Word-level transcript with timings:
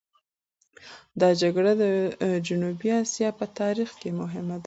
دا 1.21 1.29
جګړه 1.41 1.71
د 1.81 1.85
جنوبي 2.47 2.89
اسیا 3.03 3.29
په 3.39 3.45
تاریخ 3.59 3.89
کې 3.99 4.09
مهمه 4.21 4.55
ده. 4.57 4.59